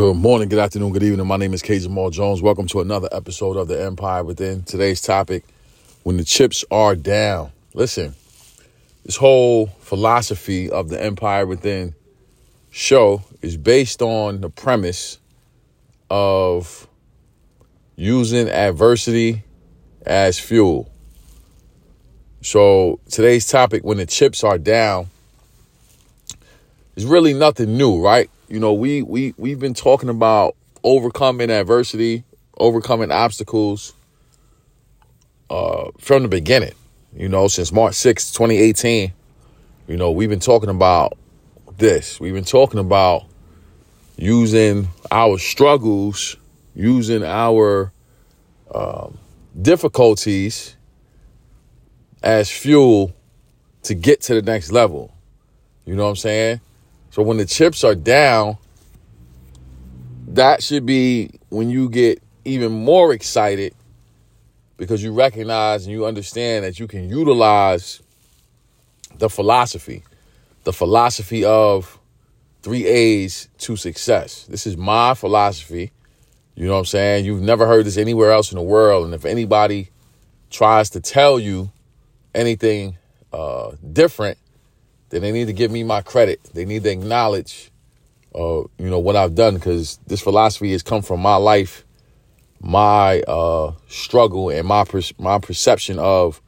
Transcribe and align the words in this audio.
Good 0.00 0.16
morning, 0.16 0.48
good 0.48 0.58
afternoon, 0.58 0.92
good 0.92 1.02
evening. 1.02 1.26
My 1.26 1.36
name 1.36 1.52
is 1.52 1.60
K. 1.60 1.78
Jamal 1.78 2.08
Jones. 2.08 2.40
Welcome 2.40 2.66
to 2.68 2.80
another 2.80 3.10
episode 3.12 3.58
of 3.58 3.68
The 3.68 3.84
Empire 3.84 4.24
Within. 4.24 4.62
Today's 4.62 5.02
topic 5.02 5.44
when 6.04 6.16
the 6.16 6.24
chips 6.24 6.64
are 6.70 6.96
down. 6.96 7.52
Listen, 7.74 8.14
this 9.04 9.16
whole 9.16 9.66
philosophy 9.66 10.70
of 10.70 10.88
the 10.88 10.98
Empire 11.04 11.44
Within 11.44 11.94
show 12.70 13.22
is 13.42 13.58
based 13.58 14.00
on 14.00 14.40
the 14.40 14.48
premise 14.48 15.18
of 16.08 16.88
using 17.96 18.48
adversity 18.48 19.44
as 20.06 20.40
fuel. 20.40 20.90
So, 22.40 23.00
today's 23.10 23.46
topic 23.46 23.84
when 23.84 23.98
the 23.98 24.06
chips 24.06 24.44
are 24.44 24.56
down 24.56 25.08
is 26.96 27.04
really 27.04 27.34
nothing 27.34 27.76
new, 27.76 28.02
right? 28.02 28.30
You 28.50 28.58
know, 28.58 28.72
we 28.72 29.02
we 29.02 29.32
we've 29.38 29.60
been 29.60 29.74
talking 29.74 30.08
about 30.08 30.56
overcoming 30.82 31.50
adversity, 31.50 32.24
overcoming 32.58 33.12
obstacles 33.12 33.94
uh, 35.48 35.90
from 35.98 36.24
the 36.24 36.28
beginning. 36.28 36.74
You 37.14 37.28
know, 37.28 37.46
since 37.46 37.70
March 37.70 37.94
6, 37.94 38.32
2018, 38.32 39.12
you 39.86 39.96
know, 39.96 40.10
we've 40.10 40.28
been 40.28 40.40
talking 40.40 40.68
about 40.68 41.16
this. 41.78 42.18
We've 42.18 42.34
been 42.34 42.44
talking 42.44 42.80
about 42.80 43.24
using 44.16 44.88
our 45.12 45.38
struggles, 45.38 46.36
using 46.74 47.22
our 47.22 47.92
um, 48.74 49.16
difficulties 49.62 50.74
as 52.20 52.50
fuel 52.50 53.12
to 53.84 53.94
get 53.94 54.22
to 54.22 54.34
the 54.34 54.42
next 54.42 54.72
level. 54.72 55.14
You 55.86 55.94
know 55.94 56.02
what 56.02 56.10
I'm 56.10 56.16
saying? 56.16 56.60
So 57.10 57.22
when 57.22 57.36
the 57.36 57.44
chips 57.44 57.82
are 57.84 57.94
down, 57.94 58.56
that 60.28 60.62
should 60.62 60.86
be 60.86 61.30
when 61.48 61.68
you 61.68 61.88
get 61.88 62.22
even 62.44 62.72
more 62.72 63.12
excited 63.12 63.74
because 64.76 65.02
you 65.02 65.12
recognize 65.12 65.84
and 65.84 65.92
you 65.92 66.06
understand 66.06 66.64
that 66.64 66.78
you 66.78 66.86
can 66.86 67.08
utilize 67.08 68.00
the 69.18 69.28
philosophy, 69.28 70.02
the 70.64 70.72
philosophy 70.72 71.44
of 71.44 71.98
three 72.62 72.86
A's 72.86 73.48
to 73.58 73.76
success. 73.76 74.44
This 74.44 74.66
is 74.66 74.76
my 74.76 75.14
philosophy. 75.14 75.92
You 76.54 76.66
know 76.66 76.72
what 76.72 76.78
I'm 76.80 76.84
saying? 76.86 77.24
You've 77.24 77.42
never 77.42 77.66
heard 77.66 77.86
this 77.86 77.96
anywhere 77.96 78.30
else 78.30 78.52
in 78.52 78.56
the 78.56 78.62
world. 78.62 79.04
And 79.04 79.14
if 79.14 79.24
anybody 79.24 79.90
tries 80.50 80.90
to 80.90 81.00
tell 81.00 81.38
you 81.38 81.72
anything 82.34 82.96
uh, 83.32 83.72
different, 83.92 84.38
then 85.10 85.22
they 85.22 85.32
need 85.32 85.46
to 85.46 85.52
give 85.52 85.70
me 85.70 85.84
my 85.84 86.00
credit. 86.00 86.40
They 86.54 86.64
need 86.64 86.84
to 86.84 86.90
acknowledge, 86.90 87.70
uh, 88.34 88.62
you 88.78 88.90
know, 88.90 89.00
what 89.00 89.16
I've 89.16 89.34
done 89.34 89.54
because 89.54 89.98
this 90.06 90.20
philosophy 90.20 90.72
has 90.72 90.82
come 90.82 91.02
from 91.02 91.20
my 91.20 91.36
life, 91.36 91.84
my 92.60 93.20
uh, 93.22 93.72
struggle, 93.88 94.50
and 94.50 94.66
my 94.66 94.84
per- 94.84 95.02
my 95.18 95.38
perception 95.38 95.98
of 95.98 96.40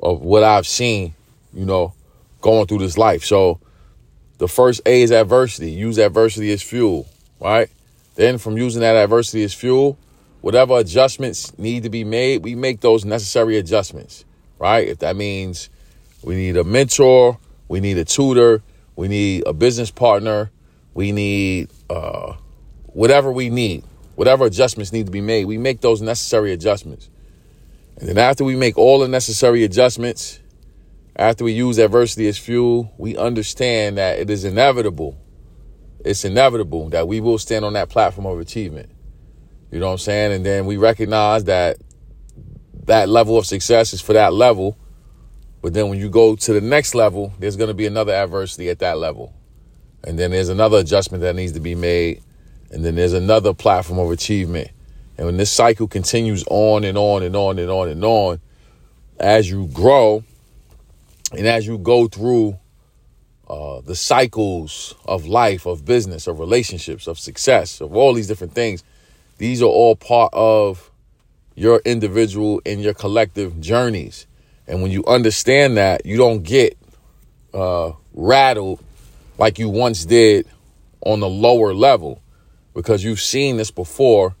of 0.00 0.20
what 0.20 0.42
I've 0.42 0.66
seen, 0.66 1.14
you 1.54 1.64
know, 1.64 1.94
going 2.40 2.66
through 2.66 2.78
this 2.78 2.98
life. 2.98 3.24
So, 3.24 3.60
the 4.38 4.48
first 4.48 4.82
A 4.86 5.02
is 5.02 5.12
adversity. 5.12 5.70
Use 5.70 5.98
adversity 5.98 6.52
as 6.52 6.62
fuel, 6.62 7.06
right? 7.40 7.70
Then, 8.16 8.38
from 8.38 8.56
using 8.56 8.80
that 8.80 8.96
adversity 8.96 9.44
as 9.44 9.54
fuel, 9.54 9.96
whatever 10.40 10.78
adjustments 10.78 11.56
need 11.58 11.84
to 11.84 11.90
be 11.90 12.02
made, 12.02 12.42
we 12.42 12.56
make 12.56 12.80
those 12.80 13.04
necessary 13.04 13.56
adjustments, 13.56 14.24
right? 14.58 14.86
If 14.88 14.98
that 14.98 15.14
means 15.14 15.70
we 16.22 16.34
need 16.34 16.56
a 16.56 16.64
mentor 16.64 17.38
we 17.68 17.80
need 17.80 17.98
a 17.98 18.04
tutor. 18.04 18.62
We 18.96 19.08
need 19.08 19.44
a 19.46 19.52
business 19.52 19.90
partner. 19.90 20.50
We 20.94 21.12
need 21.12 21.70
uh, 21.90 22.34
whatever 22.86 23.32
we 23.32 23.50
need, 23.50 23.84
whatever 24.14 24.44
adjustments 24.44 24.92
need 24.92 25.06
to 25.06 25.12
be 25.12 25.20
made. 25.20 25.46
We 25.46 25.58
make 25.58 25.80
those 25.80 26.00
necessary 26.00 26.52
adjustments. 26.52 27.10
And 27.96 28.08
then 28.08 28.18
after 28.18 28.44
we 28.44 28.56
make 28.56 28.78
all 28.78 29.00
the 29.00 29.08
necessary 29.08 29.64
adjustments, 29.64 30.40
after 31.16 31.44
we 31.44 31.52
use 31.52 31.78
adversity 31.78 32.26
as 32.28 32.38
fuel, 32.38 32.92
we 32.98 33.16
understand 33.16 33.98
that 33.98 34.18
it 34.18 34.30
is 34.30 34.44
inevitable. 34.44 35.18
It's 36.04 36.24
inevitable 36.24 36.90
that 36.90 37.08
we 37.08 37.20
will 37.20 37.38
stand 37.38 37.64
on 37.64 37.72
that 37.74 37.88
platform 37.88 38.26
of 38.26 38.38
achievement. 38.38 38.90
You 39.70 39.80
know 39.80 39.86
what 39.86 39.92
I'm 39.92 39.98
saying? 39.98 40.32
And 40.32 40.46
then 40.46 40.66
we 40.66 40.76
recognize 40.76 41.44
that 41.44 41.78
that 42.84 43.08
level 43.08 43.38
of 43.38 43.46
success 43.46 43.92
is 43.92 44.00
for 44.00 44.12
that 44.12 44.32
level 44.32 44.78
but 45.64 45.72
then 45.72 45.88
when 45.88 45.98
you 45.98 46.10
go 46.10 46.36
to 46.36 46.52
the 46.52 46.60
next 46.60 46.94
level, 46.94 47.32
there's 47.38 47.56
going 47.56 47.68
to 47.68 47.74
be 47.74 47.86
another 47.86 48.12
adversity 48.12 48.68
at 48.68 48.80
that 48.80 48.98
level. 48.98 49.32
And 50.02 50.18
then 50.18 50.30
there's 50.30 50.50
another 50.50 50.76
adjustment 50.76 51.22
that 51.22 51.34
needs 51.34 51.52
to 51.52 51.60
be 51.60 51.74
made. 51.74 52.22
And 52.70 52.84
then 52.84 52.96
there's 52.96 53.14
another 53.14 53.54
platform 53.54 53.98
of 53.98 54.10
achievement. 54.10 54.68
And 55.16 55.24
when 55.24 55.38
this 55.38 55.50
cycle 55.50 55.88
continues 55.88 56.44
on 56.50 56.84
and 56.84 56.98
on 56.98 57.22
and 57.22 57.34
on 57.34 57.58
and 57.58 57.70
on 57.70 57.88
and 57.88 58.04
on, 58.04 58.40
as 59.18 59.48
you 59.48 59.68
grow 59.68 60.22
and 61.32 61.46
as 61.46 61.66
you 61.66 61.78
go 61.78 62.08
through 62.08 62.58
uh, 63.48 63.80
the 63.80 63.96
cycles 63.96 64.94
of 65.06 65.24
life, 65.24 65.64
of 65.64 65.86
business, 65.86 66.26
of 66.26 66.40
relationships, 66.40 67.06
of 67.06 67.18
success, 67.18 67.80
of 67.80 67.96
all 67.96 68.12
these 68.12 68.28
different 68.28 68.52
things, 68.52 68.84
these 69.38 69.62
are 69.62 69.64
all 69.64 69.96
part 69.96 70.28
of 70.34 70.90
your 71.54 71.80
individual 71.86 72.60
and 72.66 72.82
your 72.82 72.92
collective 72.92 73.58
journeys. 73.62 74.26
And 74.66 74.82
when 74.82 74.90
you 74.90 75.04
understand 75.06 75.76
that, 75.76 76.06
you 76.06 76.16
don't 76.16 76.42
get 76.42 76.78
uh, 77.52 77.92
rattled 78.12 78.82
like 79.38 79.58
you 79.58 79.68
once 79.68 80.04
did 80.04 80.46
on 81.00 81.20
the 81.20 81.28
lower 81.28 81.74
level 81.74 82.22
because 82.74 83.04
you've 83.04 83.20
seen 83.20 83.56
this 83.56 83.70
before. 83.70 84.34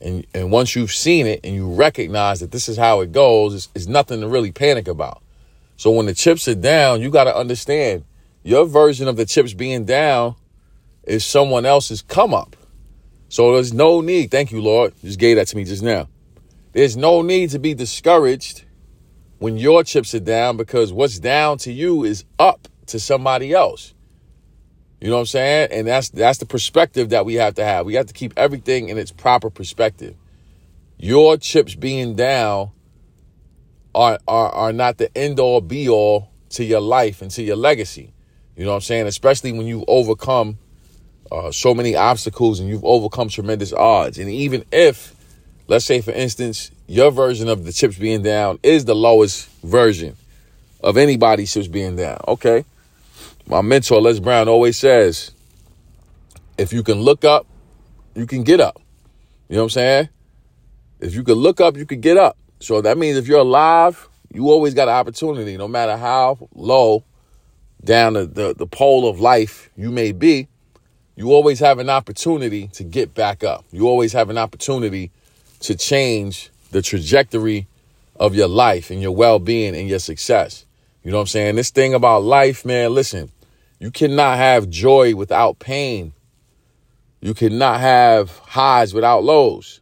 And, 0.00 0.26
and 0.34 0.50
once 0.50 0.74
you've 0.74 0.92
seen 0.92 1.26
it 1.26 1.40
and 1.44 1.54
you 1.54 1.72
recognize 1.72 2.40
that 2.40 2.50
this 2.50 2.68
is 2.68 2.76
how 2.76 3.00
it 3.00 3.12
goes, 3.12 3.54
it's, 3.54 3.68
it's 3.74 3.86
nothing 3.86 4.20
to 4.20 4.28
really 4.28 4.50
panic 4.50 4.88
about. 4.88 5.22
So 5.76 5.90
when 5.90 6.06
the 6.06 6.14
chips 6.14 6.48
are 6.48 6.54
down, 6.54 7.00
you 7.00 7.10
got 7.10 7.24
to 7.24 7.36
understand 7.36 8.04
your 8.42 8.66
version 8.66 9.08
of 9.08 9.16
the 9.16 9.26
chips 9.26 9.54
being 9.54 9.84
down 9.84 10.34
is 11.04 11.24
someone 11.24 11.66
else's 11.66 12.02
come 12.02 12.34
up. 12.34 12.56
So 13.28 13.54
there's 13.54 13.72
no 13.72 14.00
need. 14.00 14.30
Thank 14.30 14.52
you, 14.52 14.60
Lord. 14.60 14.94
Just 15.02 15.18
gave 15.18 15.36
that 15.36 15.46
to 15.48 15.56
me 15.56 15.64
just 15.64 15.82
now. 15.82 16.08
There's 16.72 16.96
no 16.96 17.22
need 17.22 17.50
to 17.50 17.58
be 17.58 17.74
discouraged 17.74 18.64
when 19.40 19.56
your 19.56 19.82
chips 19.82 20.14
are 20.14 20.20
down 20.20 20.58
because 20.58 20.92
what's 20.92 21.18
down 21.18 21.56
to 21.56 21.72
you 21.72 22.04
is 22.04 22.24
up 22.38 22.68
to 22.86 23.00
somebody 23.00 23.52
else. 23.52 23.94
You 25.00 25.08
know 25.08 25.14
what 25.14 25.20
I'm 25.20 25.26
saying? 25.26 25.68
And 25.72 25.88
that's 25.88 26.10
that's 26.10 26.38
the 26.38 26.46
perspective 26.46 27.08
that 27.08 27.24
we 27.24 27.34
have 27.34 27.54
to 27.54 27.64
have. 27.64 27.86
We 27.86 27.94
have 27.94 28.06
to 28.06 28.12
keep 28.12 28.34
everything 28.36 28.90
in 28.90 28.98
its 28.98 29.10
proper 29.10 29.48
perspective. 29.48 30.14
Your 30.98 31.38
chips 31.38 31.74
being 31.74 32.14
down 32.14 32.72
are 33.94 34.18
are, 34.28 34.50
are 34.50 34.72
not 34.74 34.98
the 34.98 35.16
end 35.16 35.40
all 35.40 35.62
be 35.62 35.88
all 35.88 36.30
to 36.50 36.64
your 36.64 36.82
life 36.82 37.22
and 37.22 37.30
to 37.30 37.42
your 37.42 37.56
legacy. 37.56 38.12
You 38.56 38.64
know 38.64 38.72
what 38.72 38.76
I'm 38.76 38.82
saying? 38.82 39.06
Especially 39.06 39.52
when 39.52 39.66
you've 39.66 39.84
overcome 39.88 40.58
uh, 41.32 41.50
so 41.50 41.72
many 41.72 41.96
obstacles 41.96 42.60
and 42.60 42.68
you've 42.68 42.84
overcome 42.84 43.30
tremendous 43.30 43.72
odds. 43.72 44.18
And 44.18 44.28
even 44.28 44.66
if 44.70 45.16
let's 45.70 45.84
say 45.84 46.00
for 46.00 46.10
instance 46.10 46.72
your 46.88 47.12
version 47.12 47.48
of 47.48 47.64
the 47.64 47.72
chips 47.72 47.96
being 47.96 48.22
down 48.22 48.58
is 48.64 48.84
the 48.84 48.94
lowest 48.94 49.48
version 49.62 50.16
of 50.80 50.96
anybody's 50.96 51.52
chips 51.52 51.68
being 51.68 51.94
down. 51.94 52.20
Okay. 52.26 52.64
My 53.46 53.60
mentor 53.62 54.00
les 54.00 54.18
brown 54.18 54.48
always 54.48 54.76
says 54.76 55.30
if 56.58 56.72
you 56.72 56.82
can 56.82 57.00
look 57.00 57.24
up 57.24 57.46
you 58.16 58.26
can 58.26 58.42
get 58.42 58.60
up. 58.60 58.82
You 59.48 59.56
know 59.56 59.62
what 59.62 59.66
i'm 59.66 59.70
saying? 59.70 60.08
If 60.98 61.14
you 61.14 61.22
can 61.22 61.34
look 61.34 61.60
up 61.60 61.76
you 61.76 61.86
can 61.86 62.00
get 62.00 62.16
up. 62.16 62.36
So 62.58 62.82
that 62.82 62.98
means 62.98 63.16
if 63.16 63.28
you're 63.28 63.38
alive 63.38 64.08
you 64.32 64.50
always 64.50 64.74
got 64.74 64.88
an 64.88 64.94
opportunity 64.94 65.56
no 65.56 65.68
matter 65.68 65.96
how 65.96 66.48
low 66.52 67.04
down 67.84 68.14
the, 68.14 68.26
the, 68.26 68.54
the 68.54 68.66
pole 68.66 69.08
of 69.08 69.20
life 69.20 69.70
you 69.76 69.92
may 69.92 70.10
be 70.10 70.48
you 71.14 71.32
always 71.32 71.60
have 71.60 71.78
an 71.78 71.90
opportunity 71.90 72.66
to 72.68 72.82
get 72.82 73.14
back 73.14 73.44
up. 73.44 73.64
You 73.70 73.86
always 73.86 74.12
have 74.14 74.30
an 74.30 74.38
opportunity 74.38 75.12
to 75.60 75.74
change 75.76 76.50
the 76.70 76.82
trajectory 76.82 77.66
of 78.16 78.34
your 78.34 78.48
life 78.48 78.90
and 78.90 79.00
your 79.00 79.12
well-being 79.12 79.74
and 79.74 79.88
your 79.88 79.98
success. 79.98 80.66
You 81.02 81.10
know 81.10 81.16
what 81.18 81.22
I'm 81.22 81.26
saying? 81.28 81.56
This 81.56 81.70
thing 81.70 81.94
about 81.94 82.22
life, 82.22 82.64
man, 82.64 82.94
listen, 82.94 83.30
you 83.78 83.90
cannot 83.90 84.36
have 84.36 84.68
joy 84.68 85.14
without 85.14 85.58
pain. 85.58 86.12
You 87.20 87.34
cannot 87.34 87.80
have 87.80 88.30
highs 88.38 88.92
without 88.92 89.24
lows. 89.24 89.80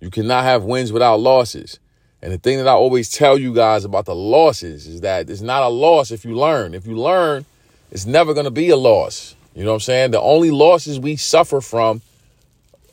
You 0.00 0.10
cannot 0.10 0.44
have 0.44 0.64
wins 0.64 0.92
without 0.92 1.20
losses. 1.20 1.78
And 2.22 2.32
the 2.32 2.38
thing 2.38 2.58
that 2.58 2.66
I 2.66 2.72
always 2.72 3.10
tell 3.10 3.38
you 3.38 3.54
guys 3.54 3.84
about 3.84 4.06
the 4.06 4.14
losses 4.14 4.86
is 4.86 5.02
that 5.02 5.28
it's 5.30 5.40
not 5.40 5.62
a 5.62 5.68
loss 5.68 6.10
if 6.10 6.24
you 6.24 6.34
learn. 6.34 6.74
If 6.74 6.86
you 6.86 6.96
learn, 6.96 7.44
it's 7.90 8.06
never 8.06 8.34
going 8.34 8.44
to 8.44 8.50
be 8.50 8.70
a 8.70 8.76
loss. 8.76 9.34
You 9.54 9.64
know 9.64 9.70
what 9.70 9.76
I'm 9.76 9.80
saying? 9.80 10.10
The 10.12 10.20
only 10.20 10.50
losses 10.50 10.98
we 10.98 11.16
suffer 11.16 11.60
from 11.60 12.00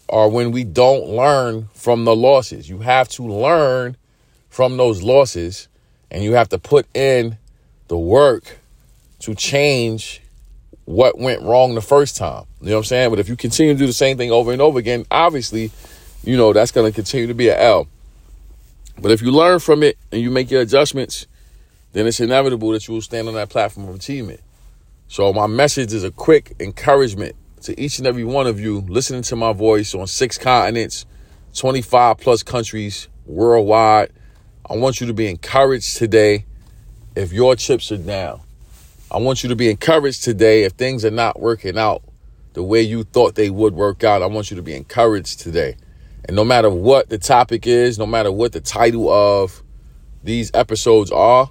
are 0.10 0.30
when 0.30 0.52
we 0.52 0.64
don't 0.64 1.08
learn 1.08 1.70
from 1.74 2.06
the 2.06 2.16
losses. 2.16 2.70
You 2.70 2.80
have 2.80 3.08
to 3.10 3.24
learn 3.24 3.98
from 4.50 4.78
those 4.78 5.04
losses 5.04 5.68
and 6.12 6.24
you 6.24 6.34
have 6.34 6.50
to 6.50 6.58
put 6.58 6.88
in 6.96 7.38
the 7.88 7.98
work 7.98 8.60
to 9.20 9.36
change 9.36 10.22
what 10.86 11.18
went 11.18 11.42
wrong 11.42 11.76
the 11.76 11.82
first 11.82 12.16
time. 12.16 12.46
You 12.62 12.68
know 12.68 12.74
what 12.74 12.80
I'm 12.80 12.84
saying? 12.86 13.10
But 13.10 13.20
if 13.20 13.28
you 13.28 13.36
continue 13.36 13.74
to 13.74 13.80
do 13.80 13.88
the 13.88 13.94
same 13.94 14.18
thing 14.18 14.32
over 14.32 14.52
and 14.52 14.62
over 14.62 14.78
again, 14.78 15.06
obviously, 15.10 15.72
you 16.24 16.38
know, 16.38 16.54
that's 16.54 16.72
going 16.72 16.90
to 16.90 16.96
continue 16.96 17.28
to 17.28 17.34
be 17.34 17.50
an 17.50 17.58
L. 17.58 17.88
But 19.00 19.12
if 19.12 19.22
you 19.22 19.32
learn 19.32 19.60
from 19.60 19.84
it 19.84 19.98
and 20.12 20.22
you 20.22 20.30
make 20.32 20.50
your 20.52 20.62
adjustments, 20.62 21.28
then 21.94 22.08
it's 22.08 22.20
inevitable 22.20 22.72
that 22.72 22.88
you 22.88 22.94
will 22.94 23.02
stand 23.02 23.28
on 23.28 23.34
that 23.34 23.50
platform 23.50 23.90
of 23.90 23.96
achievement. 23.96 24.42
So 25.08 25.34
my 25.34 25.48
message 25.48 25.94
is 25.94 26.04
a 26.04 26.12
quick 26.12 26.54
encouragement 26.60 27.36
to 27.66 27.80
each 27.80 27.98
and 27.98 28.06
every 28.06 28.24
one 28.24 28.46
of 28.46 28.60
you 28.60 28.82
listening 28.82 29.24
to 29.24 29.36
my 29.36 29.52
voice 29.52 29.96
on 29.96 30.06
six 30.06 30.38
continents, 30.38 31.06
25 31.56 32.18
plus 32.18 32.44
countries 32.44 33.08
worldwide. 33.26 34.12
I 34.70 34.76
want 34.76 35.02
you 35.02 35.08
to 35.08 35.14
be 35.14 35.28
encouraged 35.28 35.98
today 35.98 36.46
if 37.16 37.34
your 37.34 37.56
chips 37.56 37.92
are 37.92 37.98
down. 37.98 38.42
I 39.10 39.18
want 39.18 39.42
you 39.42 39.50
to 39.50 39.56
be 39.56 39.70
encouraged 39.70 40.24
today 40.24 40.64
if 40.64 40.74
things 40.74 41.04
are 41.06 41.12
not 41.12 41.40
working 41.40 41.78
out 41.78 42.04
the 42.54 42.62
way 42.62 42.82
you 42.82 43.04
thought 43.04 43.34
they 43.34 43.50
would 43.50 43.74
work 43.74 44.04
out. 44.04 44.22
I 44.22 44.28
want 44.28 44.52
you 44.52 44.58
to 44.58 44.64
be 44.64 44.76
encouraged 44.76 45.40
today. 45.40 45.76
And 46.26 46.36
no 46.36 46.46
matter 46.46 46.70
what 46.70 47.10
the 47.10 47.18
topic 47.18 47.66
is, 47.66 47.98
no 47.98 48.06
matter 48.06 48.32
what 48.32 48.52
the 48.52 48.62
title 48.62 49.10
of 49.10 49.64
these 50.24 50.52
episodes 50.54 51.12
are, 51.12 51.50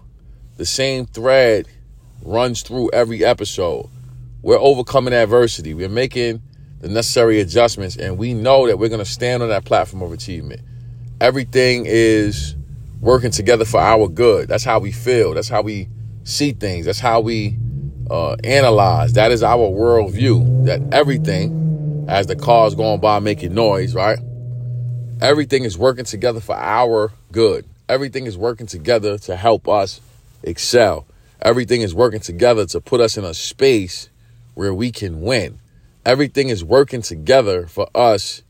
the 0.58 0.66
same 0.66 1.06
thread 1.06 1.66
runs 2.22 2.62
through 2.62 2.90
every 2.92 3.24
episode. 3.24 3.88
We're 4.44 4.58
overcoming 4.58 5.14
adversity. 5.14 5.72
We're 5.72 5.88
making 5.88 6.42
the 6.82 6.90
necessary 6.90 7.40
adjustments, 7.40 7.96
and 7.96 8.18
we 8.18 8.34
know 8.34 8.66
that 8.66 8.78
we're 8.78 8.90
going 8.90 8.98
to 8.98 9.10
stand 9.10 9.42
on 9.42 9.48
that 9.48 9.64
platform 9.64 10.02
of 10.02 10.12
achievement. 10.12 10.60
Everything 11.18 11.84
is 11.86 12.54
working 13.00 13.30
together 13.30 13.64
for 13.64 13.80
our 13.80 14.06
good. 14.06 14.48
That's 14.48 14.62
how 14.62 14.80
we 14.80 14.92
feel. 14.92 15.32
That's 15.32 15.48
how 15.48 15.62
we 15.62 15.88
see 16.24 16.52
things. 16.52 16.84
That's 16.84 17.00
how 17.00 17.20
we 17.20 17.56
uh, 18.10 18.36
analyze. 18.44 19.14
That 19.14 19.32
is 19.32 19.42
our 19.42 19.66
worldview. 19.66 20.66
That 20.66 20.92
everything, 20.92 22.04
as 22.06 22.26
the 22.26 22.36
car's 22.36 22.74
going 22.74 23.00
by 23.00 23.20
making 23.20 23.54
noise, 23.54 23.94
right? 23.94 24.18
Everything 25.22 25.64
is 25.64 25.78
working 25.78 26.04
together 26.04 26.40
for 26.40 26.54
our 26.54 27.12
good. 27.32 27.64
Everything 27.88 28.26
is 28.26 28.36
working 28.36 28.66
together 28.66 29.16
to 29.20 29.36
help 29.36 29.66
us 29.66 30.02
excel. 30.42 31.06
Everything 31.40 31.80
is 31.80 31.94
working 31.94 32.20
together 32.20 32.66
to 32.66 32.80
put 32.82 33.00
us 33.00 33.16
in 33.16 33.24
a 33.24 33.32
space 33.32 34.10
where 34.54 34.74
we 34.74 34.90
can 34.90 35.20
win. 35.20 35.60
Everything 36.06 36.48
is 36.48 36.64
working 36.64 37.02
together 37.02 37.66
for 37.66 37.88
us 37.94 38.42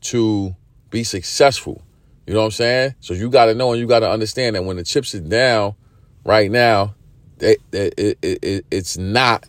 to 0.00 0.54
be 0.90 1.04
successful. 1.04 1.82
You 2.26 2.34
know 2.34 2.40
what 2.40 2.46
I'm 2.46 2.50
saying? 2.52 2.94
So 3.00 3.14
you 3.14 3.30
got 3.30 3.46
to 3.46 3.54
know 3.54 3.72
and 3.72 3.80
you 3.80 3.86
got 3.86 4.00
to 4.00 4.10
understand 4.10 4.56
that 4.56 4.64
when 4.64 4.76
the 4.76 4.84
chips 4.84 5.14
are 5.14 5.20
down 5.20 5.74
right 6.24 6.50
now, 6.50 6.94
it, 7.40 7.58
it, 7.72 8.18
it, 8.22 8.66
it's 8.70 8.98
not 8.98 9.46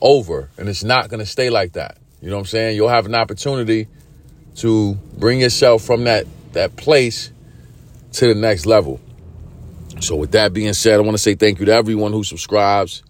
over 0.00 0.50
and 0.58 0.68
it's 0.68 0.84
not 0.84 1.08
going 1.08 1.20
to 1.20 1.26
stay 1.26 1.50
like 1.50 1.72
that. 1.74 1.98
You 2.20 2.30
know 2.30 2.36
what 2.36 2.40
I'm 2.40 2.46
saying? 2.46 2.76
You'll 2.76 2.88
have 2.88 3.06
an 3.06 3.14
opportunity 3.14 3.88
to 4.56 4.94
bring 5.16 5.40
yourself 5.40 5.82
from 5.84 6.04
that 6.04 6.26
that 6.52 6.74
place 6.76 7.30
to 8.12 8.26
the 8.26 8.34
next 8.34 8.64
level. 8.64 8.98
So 10.00 10.16
with 10.16 10.32
that 10.32 10.52
being 10.52 10.72
said, 10.72 10.94
I 10.94 11.00
want 11.00 11.12
to 11.12 11.22
say 11.22 11.34
thank 11.34 11.60
you 11.60 11.66
to 11.66 11.72
everyone 11.72 12.12
who 12.12 12.24
subscribes 12.24 13.02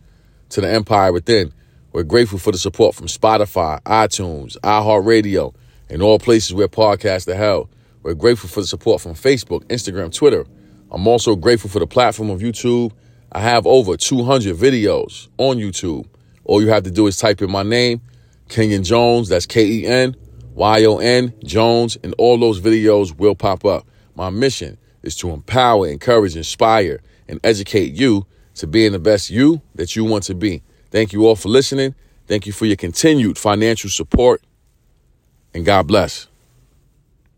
to 0.50 0.60
the 0.60 0.69
Empire 0.69 1.12
Within. 1.12 1.52
We're 1.96 2.02
grateful 2.02 2.38
for 2.38 2.52
the 2.52 2.58
support 2.58 2.94
from 2.94 3.06
Spotify, 3.06 3.81
iTunes, 3.84 4.58
iHeartRadio, 4.58 5.54
and 5.88 6.02
all 6.02 6.19
places 6.19 6.52
where 6.52 6.69
podcasts 6.69 7.26
are 7.26 7.34
held. 7.34 7.70
We're 8.02 8.12
grateful 8.12 8.50
for 8.50 8.60
the 8.60 8.66
support 8.66 9.00
from 9.00 9.14
Facebook, 9.14 9.64
Instagram, 9.69 10.14
Twitter. 10.14 10.44
I'm 10.90 11.06
also 11.06 11.37
grateful 11.37 11.70
for 11.70 11.78
the 11.78 11.87
platform 11.87 12.28
of 12.28 12.40
YouTube 12.40 12.93
I 13.32 13.40
have 13.40 13.66
over 13.66 13.96
200 13.96 14.54
videos 14.54 15.28
on 15.38 15.56
YouTube. 15.56 16.06
All 16.44 16.60
you 16.60 16.69
have 16.69 16.82
to 16.82 16.90
do 16.90 17.06
is 17.06 17.16
type 17.16 17.40
in 17.40 17.50
my 17.50 17.62
name, 17.62 18.02
Kenyon 18.50 18.84
Jones, 18.84 19.31
that's 19.31 19.46
K 19.46 19.66
E 19.66 19.87
N 19.87 20.14
Y 20.52 20.84
O 20.84 20.98
N 20.98 21.32
Jones, 21.44 21.96
and 22.04 22.14
all 22.19 22.37
those 22.37 22.60
videos 22.60 23.16
will 23.16 23.34
pop 23.34 23.64
up. 23.64 23.87
My 24.14 24.28
mission 24.28 24.76
is 25.02 25.16
to 25.16 25.31
empower, 25.31 25.88
encourage, 25.88 26.37
inspire, 26.37 27.00
and 27.26 27.40
educate 27.43 27.94
you 27.94 28.26
to 28.56 28.66
being 28.66 28.93
the 28.93 28.98
best 28.98 29.31
you 29.31 29.62
that 29.76 29.96
you 29.96 30.04
want 30.04 30.25
to 30.25 30.34
be. 30.34 30.62
Thank 30.90 31.12
you 31.12 31.26
all 31.26 31.36
for 31.36 31.48
listening. 31.48 31.94
Thank 32.26 32.46
you 32.46 32.52
for 32.52 32.66
your 32.66 32.76
continued 32.76 33.38
financial 33.38 33.90
support, 33.90 34.42
and 35.54 35.64
God 35.64 35.86
bless. 35.86 36.26